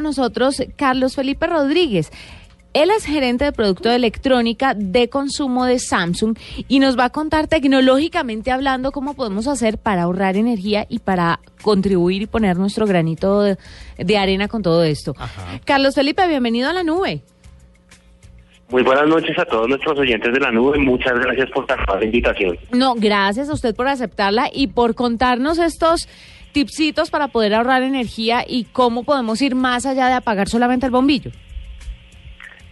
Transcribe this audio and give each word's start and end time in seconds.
nosotros 0.00 0.62
Carlos 0.76 1.16
Felipe 1.16 1.48
Rodríguez. 1.48 2.12
Él 2.72 2.90
es 2.96 3.04
gerente 3.04 3.46
de 3.46 3.50
producto 3.50 3.88
de 3.88 3.96
electrónica 3.96 4.74
de 4.74 5.08
consumo 5.08 5.64
de 5.64 5.80
Samsung 5.80 6.38
y 6.68 6.78
nos 6.78 6.96
va 6.96 7.06
a 7.06 7.10
contar 7.10 7.48
tecnológicamente 7.48 8.52
hablando 8.52 8.92
cómo 8.92 9.14
podemos 9.14 9.48
hacer 9.48 9.76
para 9.76 10.02
ahorrar 10.02 10.36
energía 10.36 10.86
y 10.88 11.00
para 11.00 11.40
contribuir 11.62 12.22
y 12.22 12.26
poner 12.26 12.58
nuestro 12.58 12.86
granito 12.86 13.42
de, 13.42 13.58
de 13.96 14.18
arena 14.18 14.46
con 14.46 14.62
todo 14.62 14.84
esto. 14.84 15.16
Carlos 15.64 15.96
Felipe, 15.96 16.28
bienvenido 16.28 16.70
a 16.70 16.72
la 16.72 16.84
nube. 16.84 17.22
Muy 18.70 18.84
buenas 18.84 19.08
noches 19.08 19.36
a 19.36 19.46
todos 19.46 19.66
nuestros 19.66 19.98
oyentes 19.98 20.32
de 20.32 20.38
la 20.38 20.52
nube. 20.52 20.78
Muchas 20.78 21.14
gracias 21.18 21.48
por 21.50 21.66
la 21.68 22.04
invitación. 22.04 22.56
No, 22.70 22.94
gracias 22.94 23.48
a 23.48 23.54
usted 23.54 23.74
por 23.74 23.88
aceptarla 23.88 24.48
y 24.52 24.68
por 24.68 24.94
contarnos 24.94 25.58
estos 25.58 26.06
tipsitos 26.58 27.08
para 27.08 27.28
poder 27.28 27.54
ahorrar 27.54 27.84
energía 27.84 28.44
y 28.44 28.64
cómo 28.64 29.04
podemos 29.04 29.40
ir 29.42 29.54
más 29.54 29.86
allá 29.86 30.08
de 30.08 30.14
apagar 30.14 30.48
solamente 30.48 30.86
el 30.86 30.90
bombillo. 30.90 31.30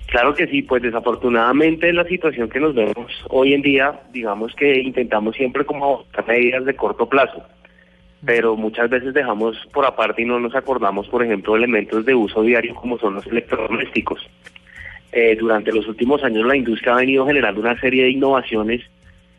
Claro 0.07 0.35
que 0.35 0.49
sí, 0.49 0.63
pues 0.63 0.83
desafortunadamente 0.83 1.93
la 1.93 2.03
situación 2.03 2.49
que 2.49 2.59
nos 2.59 2.75
vemos 2.75 3.13
hoy 3.29 3.55
en 3.55 3.63
día, 3.63 4.01
digamos 4.13 4.53
que 4.57 4.81
intentamos 4.81 5.37
siempre 5.37 5.65
como 5.65 6.05
medidas 6.27 6.65
de 6.65 6.75
corto 6.75 7.09
plazo, 7.09 7.45
pero 8.25 8.57
muchas 8.57 8.91
veces 8.91 9.15
dejamos 9.15 9.57
por 9.73 9.87
aparte 9.87 10.23
y 10.23 10.25
no 10.25 10.41
nos 10.41 10.57
acordamos, 10.57 11.07
por 11.07 11.23
ejemplo, 11.23 11.55
elementos 11.55 12.05
de 12.05 12.15
uso 12.17 12.43
diario 12.43 12.75
como 12.75 12.99
son 12.99 13.15
los 13.15 13.27
electrodomésticos. 13.29 14.29
Eh, 15.13 15.37
durante 15.39 15.71
los 15.71 15.87
últimos 15.87 16.25
años 16.25 16.45
la 16.45 16.57
industria 16.57 16.95
ha 16.95 16.99
venido 16.99 17.25
generando 17.25 17.61
una 17.61 17.79
serie 17.79 18.03
de 18.03 18.11
innovaciones 18.11 18.83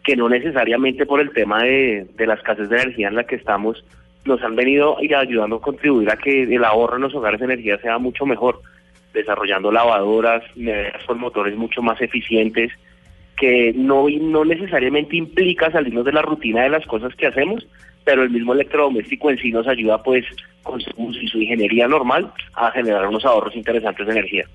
que 0.06 0.16
no 0.16 0.30
necesariamente 0.30 1.06
por 1.06 1.20
el 1.20 1.32
tema 1.32 1.64
de, 1.64 2.08
de 2.16 2.28
la 2.28 2.36
escasez 2.36 2.70
de 2.70 2.78
energía 2.78 3.10
en 3.10 3.16
la 3.16 3.26
que 3.26 3.36
estamos, 3.36 3.84
nos 4.28 4.42
han 4.44 4.56
venido 4.56 4.98
ayudando 5.00 5.56
a 5.56 5.62
contribuir 5.62 6.10
a 6.12 6.18
que 6.18 6.44
el 6.44 6.64
ahorro 6.64 6.98
en 6.98 7.04
los 7.04 7.16
hogares 7.16 7.40
de 7.40 7.46
energía 7.46 7.78
sea 7.80 7.98
mucho 7.98 8.26
mejor, 8.26 8.62
desarrollando 9.14 9.72
lavadoras, 9.72 10.44
con 11.06 11.20
motores 11.20 11.56
mucho 11.56 11.82
más 11.82 12.00
eficientes, 12.02 12.72
que 13.38 13.74
no, 13.76 14.08
no 14.10 14.46
necesariamente 14.46 15.16
implica 15.16 15.72
salirnos 15.72 16.06
de 16.06 16.12
la 16.12 16.22
rutina 16.22 16.64
de 16.64 16.70
las 16.70 16.86
cosas 16.86 17.16
que 17.16 17.28
hacemos, 17.28 17.68
pero 18.04 18.24
el 18.24 18.30
mismo 18.30 18.54
electrodoméstico 18.54 19.30
en 19.30 19.38
sí 19.38 19.52
nos 19.52 19.68
ayuda 19.68 20.02
pues 20.02 20.26
con 20.64 20.82
su 20.82 21.14
su 21.14 21.42
ingeniería 21.42 21.88
normal 21.88 22.32
a 22.56 22.72
generar 22.72 23.08
unos 23.08 23.26
ahorros 23.26 23.56
interesantes 23.56 24.06
de 24.06 24.12
energía. 24.12 24.46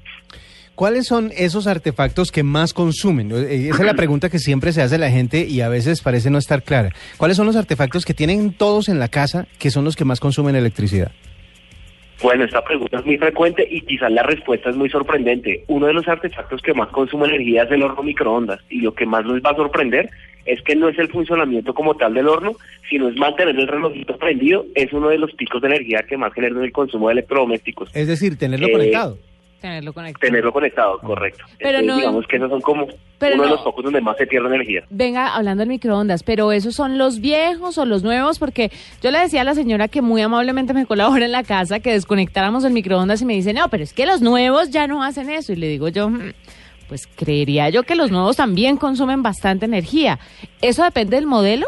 ¿Cuáles 0.74 1.06
son 1.06 1.30
esos 1.36 1.66
artefactos 1.66 2.32
que 2.32 2.42
más 2.42 2.72
consumen? 2.72 3.30
Eh, 3.30 3.68
esa 3.68 3.82
es 3.82 3.86
la 3.86 3.94
pregunta 3.94 4.30
que 4.30 4.38
siempre 4.38 4.72
se 4.72 4.80
hace 4.80 4.96
la 4.96 5.10
gente 5.10 5.46
y 5.46 5.60
a 5.60 5.68
veces 5.68 6.00
parece 6.00 6.30
no 6.30 6.38
estar 6.38 6.62
clara. 6.62 6.90
¿Cuáles 7.18 7.36
son 7.36 7.46
los 7.46 7.56
artefactos 7.56 8.04
que 8.04 8.14
tienen 8.14 8.52
todos 8.54 8.88
en 8.88 8.98
la 8.98 9.08
casa 9.08 9.46
que 9.58 9.70
son 9.70 9.84
los 9.84 9.96
que 9.96 10.06
más 10.06 10.18
consumen 10.18 10.56
electricidad? 10.56 11.12
Bueno, 12.22 12.44
esta 12.44 12.62
pregunta 12.62 12.98
es 12.98 13.04
muy 13.04 13.18
frecuente 13.18 13.66
y 13.68 13.80
quizás 13.80 14.10
la 14.10 14.22
respuesta 14.22 14.70
es 14.70 14.76
muy 14.76 14.88
sorprendente. 14.88 15.64
Uno 15.66 15.88
de 15.88 15.92
los 15.92 16.06
artefactos 16.06 16.62
que 16.62 16.72
más 16.72 16.88
consume 16.88 17.26
energía 17.26 17.64
es 17.64 17.70
el 17.72 17.82
horno 17.82 18.02
microondas 18.02 18.60
y 18.70 18.80
lo 18.80 18.94
que 18.94 19.06
más 19.06 19.24
nos 19.24 19.42
va 19.42 19.50
a 19.50 19.56
sorprender 19.56 20.08
es 20.46 20.62
que 20.62 20.76
no 20.76 20.88
es 20.88 20.98
el 20.98 21.08
funcionamiento 21.08 21.74
como 21.74 21.96
tal 21.96 22.14
del 22.14 22.28
horno, 22.28 22.52
sino 22.88 23.08
es 23.08 23.16
mantener 23.16 23.56
el 23.56 23.68
relojito 23.68 24.16
prendido, 24.16 24.64
es 24.74 24.92
uno 24.92 25.08
de 25.08 25.18
los 25.18 25.32
picos 25.34 25.60
de 25.62 25.68
energía 25.68 26.04
que 26.08 26.16
más 26.16 26.32
genera 26.32 26.62
el 26.62 26.72
consumo 26.72 27.08
de 27.08 27.14
electrodomésticos. 27.14 27.90
Es 27.94 28.06
decir, 28.06 28.38
tenerlo 28.38 28.68
conectado. 28.70 29.18
Tenerlo 29.62 29.92
conectado. 29.92 30.28
Tenerlo 30.28 30.52
conectado, 30.52 30.98
correcto. 30.98 31.44
Pero 31.56 31.80
no, 31.82 31.94
digamos 31.94 32.26
que 32.26 32.36
esos 32.36 32.50
son 32.50 32.60
como 32.60 32.82
uno 32.84 33.42
de 33.44 33.48
los 33.48 33.60
pocos 33.60 33.84
donde 33.84 34.00
más 34.00 34.16
se 34.16 34.26
pierde 34.26 34.48
energía. 34.48 34.82
Venga, 34.90 35.36
hablando 35.36 35.60
del 35.60 35.68
microondas, 35.68 36.24
pero 36.24 36.50
esos 36.50 36.74
son 36.74 36.98
los 36.98 37.20
viejos 37.20 37.78
o 37.78 37.84
los 37.84 38.02
nuevos, 38.02 38.40
porque 38.40 38.72
yo 39.00 39.12
le 39.12 39.20
decía 39.20 39.42
a 39.42 39.44
la 39.44 39.54
señora 39.54 39.86
que 39.86 40.02
muy 40.02 40.20
amablemente 40.20 40.74
me 40.74 40.84
colabora 40.84 41.24
en 41.24 41.30
la 41.30 41.44
casa 41.44 41.78
que 41.78 41.92
desconectáramos 41.92 42.64
el 42.64 42.72
microondas 42.72 43.22
y 43.22 43.24
me 43.24 43.34
dice, 43.34 43.52
no, 43.52 43.68
pero 43.68 43.84
es 43.84 43.92
que 43.92 44.04
los 44.04 44.20
nuevos 44.20 44.70
ya 44.70 44.88
no 44.88 45.04
hacen 45.04 45.30
eso. 45.30 45.52
Y 45.52 45.56
le 45.56 45.68
digo 45.68 45.86
yo, 45.86 46.10
mm, 46.10 46.32
pues 46.88 47.06
creería 47.06 47.68
yo 47.68 47.84
que 47.84 47.94
los 47.94 48.10
nuevos 48.10 48.36
también 48.36 48.76
consumen 48.76 49.22
bastante 49.22 49.66
energía. 49.66 50.18
¿Eso 50.60 50.82
depende 50.82 51.14
del 51.14 51.26
modelo? 51.26 51.66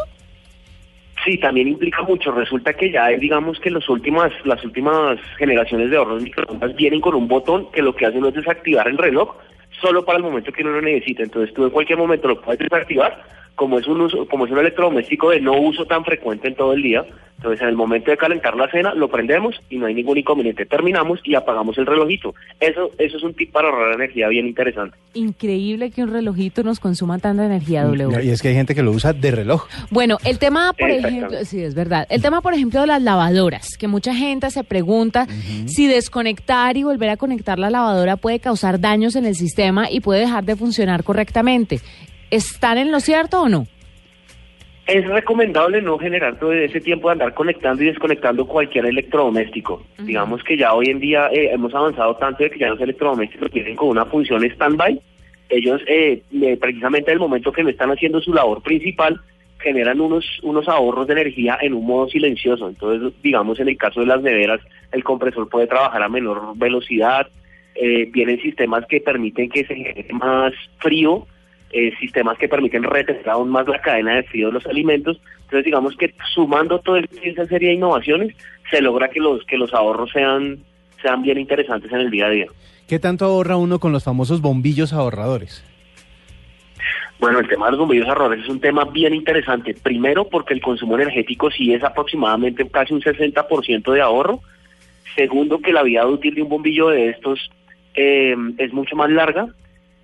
Sí, 1.25 1.39
también 1.39 1.67
implica 1.67 2.03
mucho. 2.03 2.31
Resulta 2.31 2.73
que 2.73 2.91
ya 2.91 3.07
digamos 3.07 3.59
que 3.59 3.71
las 3.71 3.89
últimas, 3.89 4.31
las 4.45 4.63
últimas 4.63 5.19
generaciones 5.37 5.89
de 5.89 5.97
hornos 5.97 6.21
microondas 6.21 6.75
vienen 6.75 7.01
con 7.01 7.15
un 7.15 7.27
botón 7.27 7.71
que 7.71 7.81
lo 7.81 7.95
que 7.95 8.05
hace 8.05 8.19
no 8.19 8.27
es 8.27 8.35
desactivar 8.35 8.87
el 8.87 8.97
reloj 8.97 9.35
solo 9.81 10.05
para 10.05 10.19
el 10.19 10.23
momento 10.23 10.51
que 10.51 10.61
uno 10.61 10.73
lo 10.73 10.81
necesita. 10.83 11.23
Entonces 11.23 11.53
tú 11.55 11.63
en 11.63 11.71
cualquier 11.71 11.97
momento 11.97 12.27
lo 12.27 12.39
puedes 12.39 12.59
desactivar 12.59 13.23
como 13.55 13.79
es 13.79 13.87
un 13.87 14.01
uso, 14.01 14.27
como 14.27 14.45
es 14.45 14.51
un 14.51 14.59
electrodoméstico 14.59 15.31
de 15.31 15.41
no 15.41 15.53
uso 15.53 15.85
tan 15.85 16.03
frecuente 16.03 16.47
en 16.47 16.55
todo 16.55 16.73
el 16.73 16.83
día, 16.83 17.05
entonces 17.37 17.61
en 17.61 17.67
el 17.67 17.75
momento 17.75 18.11
de 18.11 18.17
calentar 18.17 18.55
la 18.55 18.69
cena 18.69 18.93
lo 18.93 19.09
prendemos 19.09 19.55
y 19.69 19.77
no 19.77 19.85
hay 19.85 19.93
ningún 19.93 20.17
inconveniente. 20.17 20.65
Terminamos 20.65 21.19
y 21.23 21.35
apagamos 21.35 21.77
el 21.77 21.85
relojito. 21.85 22.33
Eso, 22.59 22.91
eso 22.97 23.17
es 23.17 23.23
un 23.23 23.33
tip 23.33 23.51
para 23.51 23.67
ahorrar 23.67 23.93
energía 23.95 24.27
bien 24.29 24.47
interesante. 24.47 24.97
Increíble 25.13 25.91
que 25.91 26.03
un 26.03 26.11
relojito 26.11 26.63
nos 26.63 26.79
consuma 26.79 27.19
tanta 27.19 27.45
energía 27.45 27.83
W. 27.83 28.23
Y 28.23 28.29
es 28.29 28.41
que 28.41 28.49
hay 28.49 28.55
gente 28.55 28.73
que 28.73 28.83
lo 28.83 28.91
usa 28.91 29.13
de 29.13 29.31
reloj. 29.31 29.67
Bueno, 29.91 30.17
el 30.23 30.39
tema, 30.39 30.73
por 30.73 30.89
ejemplo, 30.89 31.43
sí, 31.43 31.61
es 31.61 31.75
verdad. 31.75 32.07
El 32.09 32.21
tema, 32.21 32.41
por 32.41 32.53
ejemplo, 32.53 32.81
de 32.81 32.87
las 32.87 33.01
lavadoras, 33.01 33.77
que 33.77 33.87
mucha 33.87 34.15
gente 34.15 34.49
se 34.49 34.63
pregunta 34.63 35.27
si 35.65 35.87
desconectar 35.87 36.77
y 36.77 36.83
volver 36.83 37.09
a 37.09 37.17
conectar 37.17 37.59
la 37.59 37.69
lavadora 37.69 38.17
puede 38.17 38.39
causar 38.39 38.79
daños 38.79 39.15
en 39.15 39.25
el 39.25 39.35
sistema 39.35 39.89
y 39.91 39.99
puede 39.99 40.21
dejar 40.21 40.45
de 40.45 40.55
funcionar 40.55 41.03
correctamente. 41.03 41.79
¿Están 42.31 42.77
en 42.77 42.91
lo 42.91 42.99
cierto 42.99 43.41
o 43.41 43.49
no? 43.49 43.67
Es 44.87 45.03
recomendable 45.07 45.81
no 45.81 45.97
generar 45.97 46.37
todo 46.37 46.53
ese 46.53 46.79
tiempo 46.79 47.07
de 47.07 47.13
andar 47.13 47.33
conectando 47.33 47.81
y 47.81 47.87
desconectando 47.87 48.45
cualquier 48.45 48.85
electrodoméstico. 48.85 49.83
Digamos 49.97 50.43
que 50.43 50.57
ya 50.57 50.73
hoy 50.75 50.89
en 50.89 50.99
día 50.99 51.27
eh, 51.31 51.49
hemos 51.51 51.73
avanzado 51.73 52.15
tanto 52.17 52.43
de 52.43 52.51
que 52.51 52.59
ya 52.59 52.69
los 52.69 52.79
electrodomésticos 52.79 53.49
tienen 53.51 53.75
con 53.75 53.89
una 53.89 54.05
función 54.05 54.43
stand-by. 54.43 55.01
Ellos, 55.49 55.81
eh, 55.87 56.21
precisamente 56.61 57.09
en 57.09 57.15
el 57.15 57.19
momento 57.19 57.51
que 57.51 57.63
no 57.63 57.69
están 57.69 57.91
haciendo 57.91 58.21
su 58.21 58.31
labor 58.31 58.61
principal, 58.61 59.19
generan 59.57 59.99
unos, 59.99 60.23
unos 60.43 60.67
ahorros 60.67 61.07
de 61.07 61.13
energía 61.13 61.57
en 61.61 61.73
un 61.73 61.87
modo 61.87 62.07
silencioso. 62.07 62.69
Entonces, 62.69 63.11
digamos, 63.23 63.59
en 63.59 63.69
el 63.69 63.77
caso 63.77 64.01
de 64.01 64.05
las 64.05 64.21
neveras, 64.21 64.61
el 64.91 65.03
compresor 65.03 65.49
puede 65.49 65.65
trabajar 65.65 66.03
a 66.03 66.09
menor 66.09 66.55
velocidad. 66.55 67.27
Eh, 67.73 68.07
vienen 68.11 68.39
sistemas 68.39 68.85
que 68.85 69.01
permiten 69.01 69.49
que 69.49 69.65
se 69.65 69.75
genere 69.75 70.13
más 70.13 70.53
frío 70.77 71.25
eh, 71.77 71.91
sistemas 71.99 72.37
que 72.37 72.47
permiten 72.47 72.83
retener 72.83 73.29
aún 73.29 73.49
más 73.49 73.67
la 73.67 73.81
cadena 73.81 74.15
de 74.15 74.23
frío 74.23 74.47
de 74.47 74.53
los 74.53 74.65
alimentos. 74.65 75.19
Entonces, 75.41 75.65
digamos 75.65 75.97
que 75.97 76.15
sumando 76.33 76.79
toda 76.79 77.01
esa 77.21 77.45
serie 77.47 77.67
de 77.67 77.75
innovaciones, 77.75 78.33
se 78.71 78.79
logra 78.79 79.09
que 79.09 79.19
los, 79.19 79.43
que 79.43 79.57
los 79.57 79.73
ahorros 79.73 80.09
sean, 80.13 80.59
sean 81.01 81.21
bien 81.21 81.37
interesantes 81.37 81.91
en 81.91 81.99
el 81.99 82.09
día 82.09 82.27
a 82.27 82.29
día. 82.29 82.45
¿Qué 82.87 82.97
tanto 82.97 83.25
ahorra 83.25 83.57
uno 83.57 83.79
con 83.79 83.91
los 83.91 84.05
famosos 84.05 84.39
bombillos 84.39 84.93
ahorradores? 84.93 85.65
Bueno, 87.19 87.39
el 87.39 87.47
tema 87.49 87.65
de 87.65 87.71
los 87.71 87.79
bombillos 87.81 88.07
ahorradores 88.07 88.45
es 88.45 88.49
un 88.49 88.61
tema 88.61 88.85
bien 88.85 89.13
interesante. 89.13 89.73
Primero, 89.73 90.29
porque 90.29 90.53
el 90.53 90.61
consumo 90.61 90.95
energético 90.95 91.51
sí 91.51 91.73
es 91.73 91.83
aproximadamente 91.83 92.65
casi 92.69 92.93
un 92.93 93.01
60% 93.01 93.91
de 93.91 93.99
ahorro. 93.99 94.39
Segundo, 95.13 95.59
que 95.59 95.73
la 95.73 95.83
vida 95.83 96.07
útil 96.07 96.35
de 96.35 96.41
un 96.41 96.47
bombillo 96.47 96.87
de 96.87 97.09
estos 97.09 97.51
eh, 97.95 98.33
es 98.59 98.71
mucho 98.71 98.95
más 98.95 99.09
larga 99.09 99.49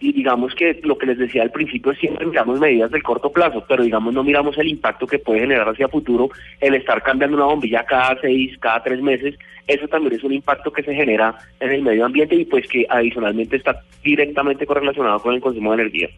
y 0.02 0.12
digamos 0.12 0.54
que 0.56 0.82
lo 0.84 0.98
que 0.98 1.06
les 1.06 1.20
decía 1.20 1.44
al 1.44 1.52
principio 1.52 1.94
siempre 1.94 2.26
miramos 2.26 2.60
medidas 2.60 2.90
del 2.90 3.04
corto 3.04 3.32
plazo, 3.32 3.64
pero 3.68 3.84
digamos 3.84 4.14
no 4.14 4.24
miramos 4.24 4.58
el 4.58 4.68
impacto 4.68 5.06
que 5.06 5.20
puede 5.20 5.42
generar 5.42 5.70
hacia 5.70 5.88
futuro 5.88 6.30
el 6.60 6.74
estar 6.74 7.04
cambiando 7.04 7.38
una 7.38 7.46
bombilla 7.46 7.86
cada 7.86 8.20
seis, 8.20 8.58
cada 8.60 8.82
tres 8.82 9.00
meses, 9.02 9.38
eso 9.68 9.88
también 9.88 10.16
es 10.16 10.24
un 10.24 10.34
impacto 10.34 10.72
que 10.74 10.82
se 10.82 10.96
genera 10.96 11.36
en 11.60 11.72
el 11.72 11.84
medio 11.84 12.06
ambiente 12.06 12.36
y 12.36 12.46
pues 12.46 12.68
que 12.68 12.86
adicionalmente 12.90 13.58
está 13.58 13.80
directamente 14.04 14.66
correlacionado 14.66 15.20
con 15.20 15.36
el 15.36 15.42
consumo 15.42 15.72
de 15.72 15.84
energía. 15.84 16.10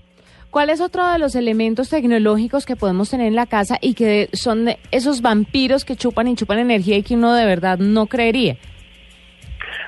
¿Cuál 0.50 0.69
es 0.69 0.79
otro 0.79 1.11
de 1.11 1.19
los 1.19 1.35
elementos 1.35 1.89
tecnológicos 1.89 2.65
que 2.65 2.75
podemos 2.75 3.09
tener 3.09 3.27
en 3.27 3.35
la 3.35 3.47
casa 3.47 3.79
y 3.81 3.95
que 3.95 4.29
son 4.33 4.69
esos 4.91 5.21
vampiros 5.21 5.83
que 5.83 5.95
chupan 5.95 6.27
y 6.27 6.35
chupan 6.35 6.59
energía 6.59 6.97
y 6.97 7.03
que 7.03 7.15
uno 7.15 7.33
de 7.33 7.45
verdad 7.45 7.79
no 7.79 8.05
creería? 8.05 8.55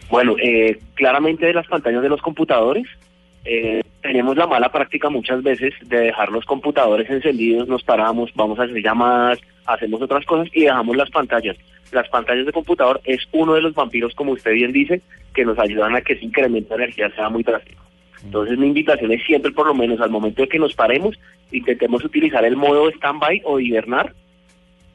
Bueno, 0.10 0.36
eh, 0.42 0.80
claramente 0.96 1.46
de 1.46 1.54
las 1.54 1.68
pantallas 1.68 2.02
de 2.02 2.10
los 2.10 2.22
computadores, 2.22 2.88
eh, 3.46 3.82
tenemos 4.02 4.36
la 4.36 4.48
mala 4.48 4.72
práctica 4.72 5.10
muchas 5.10 5.42
veces 5.44 5.74
de 5.84 5.98
dejar 5.98 6.30
los 6.30 6.46
computadores 6.46 7.10
encendidos, 7.10 7.68
nos 7.68 7.84
paramos, 7.84 8.32
vamos 8.36 8.60
a 8.60 8.64
hacer 8.64 8.82
llamadas, 8.82 9.40
hacemos 9.66 10.02
otras 10.02 10.26
cosas 10.26 10.48
y 10.54 10.64
dejamos 10.64 10.96
las 10.96 11.10
pantallas. 11.10 11.56
Las 11.92 12.10
pantallas 12.10 12.46
de 12.46 12.52
computador 12.52 13.02
es 13.04 13.22
uno 13.32 13.54
de 13.54 13.62
los 13.62 13.74
vampiros, 13.74 14.14
como 14.16 14.32
usted 14.32 14.52
bien 14.52 14.72
dice, 14.72 15.02
que 15.34 15.46
nos 15.46 15.58
ayudan 15.60 15.96
a 15.96 16.02
que 16.02 16.14
ese 16.14 16.26
incremento 16.26 16.76
de 16.76 16.84
energía 16.84 17.10
sea 17.16 17.30
muy 17.30 17.44
drástico. 17.44 17.84
Entonces 18.24 18.58
mi 18.58 18.68
invitación 18.68 19.12
es 19.12 19.24
siempre, 19.24 19.52
por 19.52 19.68
lo 19.68 19.76
menos 19.76 20.02
al 20.02 20.10
momento 20.10 20.42
de 20.42 20.50
que 20.50 20.60
nos 20.60 20.74
paremos, 20.74 21.18
intentemos 21.52 22.04
utilizar 22.04 22.44
el 22.44 22.56
modo 22.56 22.90
stand-by 22.90 23.42
o 23.46 23.60
hibernar, 23.60 24.14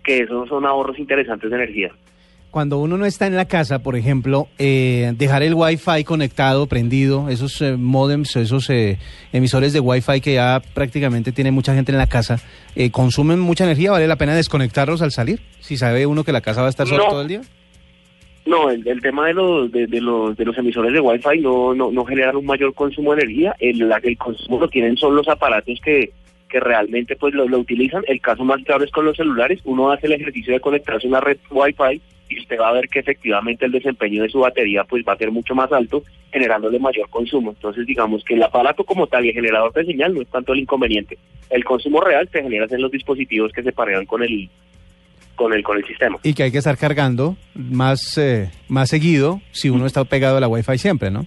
que 0.02 0.20
esos 0.20 0.48
son 0.48 0.66
ahorros 0.66 0.98
interesantes 0.98 1.50
de 1.50 1.56
energía 1.56 1.92
cuando 2.50 2.78
uno 2.78 2.98
no 2.98 3.06
está 3.06 3.26
en 3.26 3.36
la 3.36 3.46
casa, 3.46 3.80
por 3.80 3.96
ejemplo, 3.96 4.48
eh, 4.58 5.12
dejar 5.16 5.42
el 5.42 5.54
Wi-Fi 5.54 6.04
conectado, 6.04 6.66
prendido, 6.66 7.28
esos 7.28 7.60
eh, 7.62 7.76
modems, 7.76 8.36
esos 8.36 8.68
eh, 8.70 8.98
emisores 9.32 9.72
de 9.72 9.80
Wi-Fi 9.80 10.20
que 10.20 10.34
ya 10.34 10.60
prácticamente 10.74 11.32
tiene 11.32 11.50
mucha 11.50 11.74
gente 11.74 11.92
en 11.92 11.98
la 11.98 12.08
casa, 12.08 12.40
¿consumen 12.92 13.40
mucha 13.40 13.64
energía? 13.64 13.92
¿Vale 13.92 14.06
la 14.06 14.16
pena 14.16 14.34
desconectarlos 14.34 15.02
al 15.02 15.12
salir? 15.12 15.40
Si 15.60 15.76
sabe 15.76 16.06
uno 16.06 16.24
que 16.24 16.32
la 16.32 16.40
casa 16.40 16.60
va 16.60 16.66
a 16.66 16.70
estar 16.70 16.86
sola 16.86 17.04
todo 17.08 17.22
el 17.22 17.28
día. 17.28 17.40
No, 18.46 18.70
el, 18.70 18.86
el 18.88 19.00
tema 19.00 19.26
de 19.28 19.34
los 19.34 19.70
de, 19.70 19.86
de 19.86 20.00
los 20.00 20.36
de 20.36 20.44
los 20.44 20.56
emisores 20.56 20.92
de 20.92 21.00
Wi-Fi 21.00 21.40
no 21.40 21.74
no, 21.74 21.92
no 21.92 22.04
generan 22.04 22.36
un 22.36 22.46
mayor 22.46 22.74
consumo 22.74 23.14
de 23.14 23.22
energía. 23.22 23.54
El, 23.60 23.92
el 24.02 24.18
consumo 24.18 24.58
lo 24.58 24.68
tienen 24.68 24.96
son 24.96 25.14
los 25.14 25.28
aparatos 25.28 25.78
que, 25.84 26.10
que 26.50 26.60
realmente 26.60 27.16
pues 27.16 27.32
lo, 27.32 27.48
lo 27.48 27.58
utilizan. 27.58 28.02
El 28.06 28.20
caso 28.20 28.44
más 28.44 28.62
claro 28.64 28.84
es 28.84 28.90
con 28.90 29.04
los 29.04 29.16
celulares. 29.16 29.60
Uno 29.64 29.90
hace 29.90 30.06
el 30.06 30.14
ejercicio 30.14 30.52
de 30.52 30.60
conectarse 30.60 31.06
a 31.06 31.10
una 31.10 31.20
red 31.20 31.38
Wi-Fi 31.50 32.00
y 32.28 32.38
usted 32.38 32.58
va 32.60 32.68
a 32.68 32.72
ver 32.72 32.88
que 32.88 33.00
efectivamente 33.00 33.66
el 33.66 33.72
desempeño 33.72 34.22
de 34.22 34.28
su 34.28 34.40
batería 34.40 34.84
pues 34.84 35.04
va 35.06 35.14
a 35.14 35.16
ser 35.16 35.30
mucho 35.30 35.54
más 35.54 35.70
alto, 35.72 36.02
generándole 36.32 36.78
mayor 36.78 37.08
consumo. 37.10 37.50
Entonces 37.50 37.86
digamos 37.86 38.22
que 38.24 38.34
el 38.34 38.42
aparato 38.42 38.84
como 38.84 39.06
tal 39.06 39.24
y 39.24 39.28
el 39.28 39.34
generador 39.34 39.72
de 39.72 39.84
señal 39.84 40.14
no 40.14 40.22
es 40.22 40.28
tanto 40.28 40.52
el 40.52 40.60
inconveniente. 40.60 41.18
El 41.48 41.64
consumo 41.64 42.00
real 42.00 42.28
se 42.30 42.42
genera 42.42 42.66
en 42.70 42.82
los 42.82 42.90
dispositivos 42.90 43.52
que 43.52 43.62
se 43.62 43.72
parean 43.72 44.06
con 44.06 44.22
el 44.22 44.48
con 45.34 45.52
el 45.52 45.62
con 45.62 45.78
el 45.78 45.84
sistema. 45.84 46.18
Y 46.22 46.34
que 46.34 46.42
hay 46.42 46.52
que 46.52 46.58
estar 46.58 46.76
cargando 46.76 47.36
más, 47.54 48.18
eh, 48.18 48.50
más 48.68 48.90
seguido 48.90 49.40
si 49.52 49.70
uno 49.70 49.86
está 49.86 50.04
pegado 50.04 50.36
a 50.36 50.40
la 50.40 50.48
Wi-Fi 50.48 50.78
siempre, 50.78 51.10
¿no? 51.10 51.26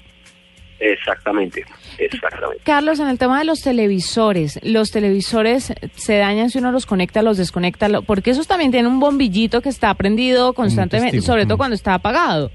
Exactamente, 0.86 1.64
exactamente. 1.98 2.62
Carlos, 2.66 3.00
en 3.00 3.08
el 3.08 3.18
tema 3.18 3.40
de 3.40 3.46
los 3.46 3.62
televisores, 3.62 4.60
los 4.64 4.92
televisores 4.92 5.74
se 5.96 6.18
dañan 6.18 6.50
si 6.50 6.58
uno 6.60 6.74
los 6.74 6.86
conecta, 6.86 7.22
los 7.22 7.38
desconecta, 7.38 7.88
porque 8.02 8.32
esos 8.32 8.48
también 8.48 8.72
tienen 8.72 8.92
un 8.92 9.00
bombillito 9.00 9.62
que 9.62 9.70
está 9.70 9.94
prendido 9.94 10.52
constantemente, 10.52 11.22
sobre 11.22 11.46
todo 11.46 11.56
cuando 11.56 11.76
está 11.76 11.94
apagado. 11.94 12.52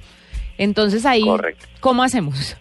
Entonces 0.59 1.07
ahí, 1.07 1.23
Correcto. 1.23 1.65
¿cómo 1.81 2.03
hacemos? 2.03 2.55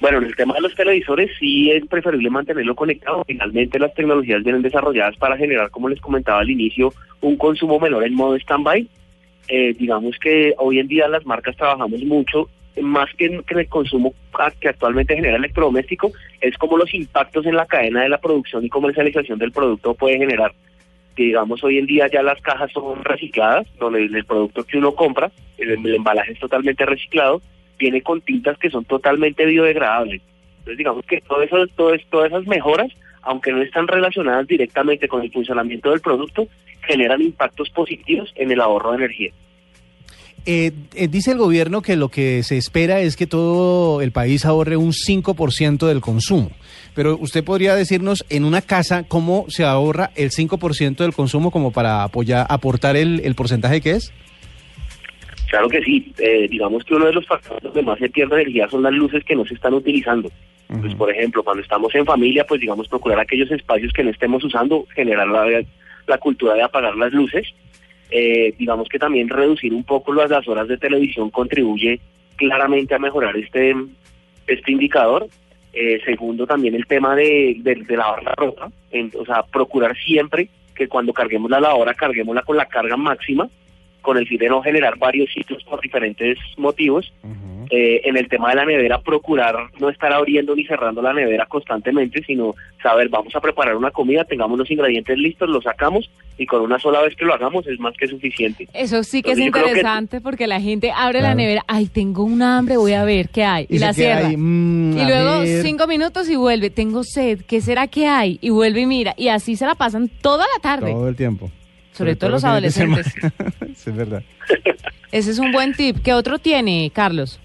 Bueno, 0.00 0.18
en 0.18 0.24
el 0.24 0.36
tema 0.36 0.54
de 0.54 0.60
los 0.60 0.74
televisores 0.76 1.32
sí 1.40 1.72
es 1.72 1.84
preferible 1.86 2.30
mantenerlo 2.30 2.76
conectado. 2.76 3.24
Finalmente 3.26 3.80
las 3.80 3.92
tecnologías 3.94 4.44
vienen 4.44 4.62
desarrolladas 4.62 5.16
para 5.16 5.36
generar, 5.36 5.70
como 5.70 5.88
les 5.88 6.00
comentaba 6.00 6.38
al 6.38 6.50
inicio, 6.50 6.92
un 7.22 7.36
consumo 7.36 7.80
menor 7.80 8.04
en 8.04 8.14
modo 8.14 8.36
stand-by. 8.36 8.88
Eh, 9.48 9.74
digamos 9.76 10.16
que 10.20 10.54
hoy 10.58 10.78
en 10.78 10.86
día 10.86 11.08
las 11.08 11.26
marcas 11.26 11.56
trabajamos 11.56 12.02
mucho, 12.04 12.48
más 12.82 13.08
que 13.14 13.26
en, 13.26 13.44
el 13.46 13.68
consumo 13.68 14.14
que 14.60 14.68
actualmente 14.68 15.14
genera 15.14 15.36
el 15.36 15.44
electrodoméstico, 15.44 16.12
es 16.40 16.56
como 16.58 16.76
los 16.76 16.92
impactos 16.92 17.46
en 17.46 17.56
la 17.56 17.66
cadena 17.66 18.02
de 18.02 18.08
la 18.08 18.18
producción 18.18 18.64
y 18.64 18.68
comercialización 18.68 19.38
del 19.38 19.52
producto 19.52 19.94
puede 19.94 20.18
generar. 20.18 20.52
Digamos, 21.16 21.62
hoy 21.62 21.78
en 21.78 21.86
día 21.86 22.08
ya 22.08 22.22
las 22.22 22.40
cajas 22.40 22.72
son 22.72 23.04
recicladas, 23.04 23.66
donde 23.78 24.02
el, 24.02 24.24
producto 24.24 24.64
que 24.64 24.78
uno 24.78 24.94
compra, 24.94 25.30
el, 25.58 25.94
embalaje 25.94 26.32
es 26.32 26.40
totalmente 26.40 26.84
reciclado, 26.84 27.40
viene 27.78 28.02
con 28.02 28.20
tintas 28.20 28.58
que 28.58 28.70
son 28.70 28.84
totalmente 28.84 29.46
biodegradables. 29.46 30.20
Entonces, 30.58 30.78
digamos 30.78 31.06
que 31.06 31.20
todo 31.20 31.42
eso, 31.42 31.66
todo 31.68 31.96
todas 32.10 32.32
esas 32.32 32.46
mejoras, 32.46 32.90
aunque 33.22 33.52
no 33.52 33.62
están 33.62 33.86
relacionadas 33.86 34.46
directamente 34.46 35.06
con 35.06 35.22
el 35.22 35.30
funcionamiento 35.30 35.90
del 35.90 36.00
producto, 36.00 36.48
generan 36.82 37.22
impactos 37.22 37.70
positivos 37.70 38.32
en 38.34 38.50
el 38.50 38.60
ahorro 38.60 38.90
de 38.90 38.96
energía. 38.96 39.30
Eh, 40.46 40.72
eh, 40.94 41.08
dice 41.08 41.32
el 41.32 41.38
gobierno 41.38 41.80
que 41.80 41.96
lo 41.96 42.10
que 42.10 42.42
se 42.42 42.58
espera 42.58 43.00
es 43.00 43.16
que 43.16 43.26
todo 43.26 44.02
el 44.02 44.12
país 44.12 44.44
ahorre 44.44 44.76
un 44.76 44.92
5% 44.92 45.86
del 45.86 46.00
consumo. 46.00 46.50
Pero 46.94 47.16
usted 47.18 47.42
podría 47.42 47.74
decirnos 47.74 48.24
en 48.28 48.44
una 48.44 48.60
casa 48.60 49.04
cómo 49.08 49.46
se 49.48 49.64
ahorra 49.64 50.10
el 50.16 50.30
5% 50.30 50.96
del 50.96 51.14
consumo 51.14 51.50
como 51.50 51.72
para 51.72 52.04
apoyar, 52.04 52.46
aportar 52.48 52.96
el, 52.96 53.20
el 53.24 53.34
porcentaje 53.34 53.80
que 53.80 53.92
es. 53.92 54.12
Claro 55.48 55.68
que 55.68 55.82
sí, 55.82 56.12
eh, 56.18 56.48
digamos 56.50 56.84
que 56.84 56.94
uno 56.94 57.06
de 57.06 57.12
los 57.12 57.26
factores 57.26 57.62
donde 57.62 57.82
más 57.82 57.98
se 57.98 58.08
pierde 58.08 58.42
energía 58.42 58.68
son 58.68 58.82
las 58.82 58.92
luces 58.92 59.24
que 59.24 59.36
no 59.36 59.44
se 59.46 59.54
están 59.54 59.74
utilizando. 59.74 60.30
Pues, 60.66 60.86
Ujú. 60.86 60.96
por 60.96 61.10
ejemplo, 61.10 61.42
cuando 61.42 61.62
estamos 61.62 61.94
en 61.94 62.04
familia, 62.04 62.44
pues 62.46 62.60
digamos, 62.60 62.88
procurar 62.88 63.20
aquellos 63.20 63.50
espacios 63.50 63.92
que 63.92 64.02
no 64.02 64.10
estemos 64.10 64.42
usando, 64.42 64.86
generar 64.94 65.28
la, 65.28 65.64
la 66.06 66.18
cultura 66.18 66.54
de 66.54 66.62
apagar 66.62 66.96
las 66.96 67.12
luces. 67.12 67.46
Eh, 68.10 68.54
digamos 68.58 68.88
que 68.88 68.98
también 68.98 69.28
reducir 69.28 69.72
un 69.74 69.84
poco 69.84 70.12
las, 70.12 70.46
horas 70.46 70.68
de 70.68 70.76
televisión 70.78 71.30
contribuye 71.30 72.00
claramente 72.36 72.94
a 72.94 72.98
mejorar 72.98 73.36
este, 73.36 73.74
este 74.46 74.72
indicador. 74.72 75.26
Eh, 75.72 76.00
segundo, 76.04 76.46
también 76.46 76.74
el 76.76 76.86
tema 76.86 77.16
de, 77.16 77.56
de, 77.58 77.74
de 77.74 77.96
lavar 77.96 78.22
la 78.22 78.32
ropa, 78.36 78.70
en- 78.92 79.10
o 79.18 79.24
sea, 79.24 79.42
procurar 79.42 79.96
siempre 79.96 80.48
que 80.74 80.86
cuando 80.86 81.12
carguemos 81.12 81.50
la 81.50 81.58
lavadora, 81.60 81.94
carguémosla 81.94 82.42
con 82.42 82.56
la 82.56 82.66
carga 82.66 82.96
máxima, 82.96 83.48
con 84.00 84.16
el 84.18 84.26
fin 84.28 84.38
de 84.38 84.48
no 84.48 84.62
generar 84.62 84.96
varios 84.98 85.32
sitios 85.32 85.64
por 85.64 85.80
diferentes 85.80 86.38
motivos. 86.56 87.12
Eh, 87.76 88.02
en 88.08 88.16
el 88.16 88.28
tema 88.28 88.50
de 88.50 88.54
la 88.54 88.64
nevera, 88.64 89.00
procurar 89.00 89.56
no 89.80 89.88
estar 89.88 90.12
abriendo 90.12 90.54
ni 90.54 90.64
cerrando 90.64 91.02
la 91.02 91.12
nevera 91.12 91.44
constantemente, 91.46 92.22
sino 92.24 92.54
saber, 92.80 93.08
vamos 93.08 93.34
a 93.34 93.40
preparar 93.40 93.74
una 93.74 93.90
comida, 93.90 94.22
tengamos 94.24 94.56
los 94.56 94.70
ingredientes 94.70 95.18
listos, 95.18 95.48
los 95.48 95.64
sacamos 95.64 96.08
y 96.38 96.46
con 96.46 96.60
una 96.60 96.78
sola 96.78 97.00
vez 97.02 97.16
que 97.16 97.24
lo 97.24 97.34
hagamos 97.34 97.66
es 97.66 97.80
más 97.80 97.94
que 97.96 98.06
suficiente. 98.06 98.68
Eso 98.72 99.02
sí 99.02 99.22
que 99.22 99.32
es 99.32 99.38
Entonces, 99.38 99.62
que- 99.64 99.70
interesante 99.70 100.20
porque 100.20 100.46
la 100.46 100.60
gente 100.60 100.92
abre 100.94 101.20
la 101.20 101.34
nevera, 101.34 101.64
ay, 101.66 101.86
tengo 101.86 102.22
un 102.22 102.42
hambre, 102.42 102.76
voy 102.76 102.92
a 102.92 103.02
ver 103.02 103.28
qué 103.30 103.42
hay, 103.42 103.66
y, 103.68 103.78
la 103.80 103.92
cierra. 103.92 104.28
mm, 104.36 104.96
Y 104.98 105.04
luego 105.04 105.40
ver. 105.40 105.62
cinco 105.62 105.88
minutos 105.88 106.28
y 106.28 106.36
vuelve, 106.36 106.70
tengo 106.70 107.02
sed, 107.02 107.40
¿qué 107.44 107.60
será 107.60 107.88
que 107.88 108.06
hay? 108.06 108.38
Y 108.40 108.50
vuelve 108.50 108.82
y 108.82 108.86
mira, 108.86 109.14
y 109.16 109.28
así 109.28 109.56
se 109.56 109.66
la 109.66 109.74
pasan 109.74 110.08
toda 110.20 110.44
la 110.54 110.62
tarde. 110.62 110.92
Todo 110.92 111.08
el 111.08 111.16
tiempo. 111.16 111.50
Sobre 111.90 112.14
todo 112.14 112.30
los 112.30 112.42
fines 112.42 112.74
de 112.76 112.82
adolescentes. 112.84 113.14
sí, 113.76 113.90
es 113.90 113.96
verdad. 113.96 114.22
Ese 115.10 115.30
es 115.32 115.38
un 115.40 115.50
buen 115.50 115.72
tip. 115.74 115.96
¿Qué 116.04 116.12
otro 116.12 116.38
tiene, 116.38 116.90
Carlos? 116.94 117.40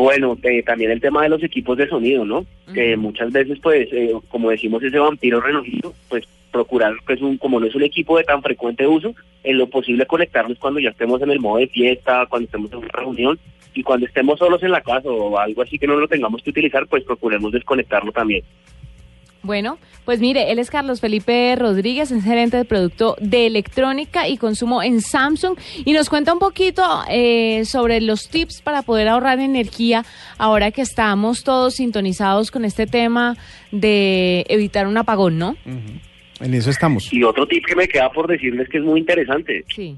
Bueno, 0.00 0.38
eh, 0.42 0.62
también 0.62 0.90
el 0.90 1.00
tema 1.02 1.22
de 1.22 1.28
los 1.28 1.42
equipos 1.42 1.76
de 1.76 1.86
sonido, 1.86 2.24
¿no? 2.24 2.46
Que 2.72 2.96
muchas 2.96 3.30
veces, 3.30 3.58
pues, 3.62 3.86
eh, 3.92 4.14
como 4.28 4.48
decimos, 4.48 4.82
ese 4.82 4.98
vampiro 4.98 5.42
renojito, 5.42 5.92
pues 6.08 6.26
procurar, 6.50 6.94
pues, 7.04 7.20
un, 7.20 7.36
como 7.36 7.60
no 7.60 7.66
es 7.66 7.74
un 7.74 7.82
equipo 7.82 8.16
de 8.16 8.24
tan 8.24 8.42
frecuente 8.42 8.86
uso, 8.86 9.14
en 9.44 9.58
lo 9.58 9.68
posible 9.68 10.06
conectarnos 10.06 10.58
cuando 10.58 10.80
ya 10.80 10.88
estemos 10.88 11.20
en 11.20 11.30
el 11.30 11.40
modo 11.40 11.58
de 11.58 11.66
fiesta, 11.66 12.24
cuando 12.30 12.46
estemos 12.46 12.72
en 12.72 12.78
una 12.78 12.88
reunión 12.88 13.38
y 13.74 13.82
cuando 13.82 14.06
estemos 14.06 14.38
solos 14.38 14.62
en 14.62 14.70
la 14.70 14.80
casa 14.80 15.10
o 15.10 15.38
algo 15.38 15.60
así 15.60 15.78
que 15.78 15.86
no 15.86 15.96
lo 15.96 16.08
tengamos 16.08 16.42
que 16.42 16.48
utilizar, 16.48 16.86
pues 16.86 17.04
procuremos 17.04 17.52
desconectarlo 17.52 18.10
también. 18.10 18.42
Bueno, 19.42 19.78
pues 20.04 20.20
mire, 20.20 20.52
él 20.52 20.58
es 20.58 20.70
Carlos 20.70 21.00
Felipe 21.00 21.56
Rodríguez, 21.56 22.10
es 22.10 22.22
gerente 22.24 22.58
de 22.58 22.64
producto 22.66 23.16
de 23.20 23.46
electrónica 23.46 24.28
y 24.28 24.36
consumo 24.36 24.82
en 24.82 25.00
Samsung 25.00 25.56
y 25.84 25.92
nos 25.92 26.10
cuenta 26.10 26.32
un 26.32 26.38
poquito 26.38 26.82
eh, 27.08 27.64
sobre 27.64 28.00
los 28.02 28.28
tips 28.28 28.60
para 28.60 28.82
poder 28.82 29.08
ahorrar 29.08 29.40
energía 29.40 30.04
ahora 30.36 30.70
que 30.72 30.82
estamos 30.82 31.42
todos 31.42 31.74
sintonizados 31.76 32.50
con 32.50 32.64
este 32.66 32.86
tema 32.86 33.36
de 33.72 34.44
evitar 34.48 34.86
un 34.86 34.98
apagón, 34.98 35.38
¿no? 35.38 35.56
En 36.40 36.54
eso 36.54 36.70
estamos. 36.70 37.12
Y 37.12 37.22
otro 37.22 37.46
tip 37.46 37.64
que 37.66 37.76
me 37.76 37.88
queda 37.88 38.10
por 38.10 38.26
decirles 38.26 38.68
que 38.68 38.78
es 38.78 38.84
muy 38.84 39.00
interesante, 39.00 39.64
Sí. 39.74 39.96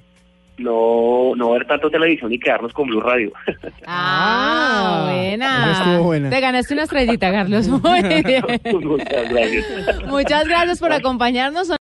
No, 0.58 1.32
no 1.36 1.50
ver 1.50 1.66
tanto 1.66 1.90
televisión 1.90 2.32
y 2.32 2.38
quedarnos 2.38 2.72
con 2.72 2.86
Blue 2.88 3.00
Radio. 3.00 3.32
Ah, 3.86 5.04
Ah, 5.04 5.10
buena. 5.10 5.72
estuvo 5.72 6.04
buena. 6.04 6.30
Te 6.30 6.40
ganaste 6.40 6.74
una 6.74 6.84
estrellita, 6.84 7.32
Carlos. 7.32 7.68
Muy 7.68 8.02
bien. 8.22 8.44
Muchas 8.82 9.28
gracias. 9.30 10.06
Muchas 10.06 10.44
gracias 10.48 10.78
por 10.78 10.92
acompañarnos. 10.92 11.72